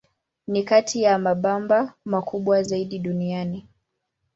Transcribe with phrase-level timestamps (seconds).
[0.47, 3.67] Ni kati ya mabamba makubwa zaidi duniani.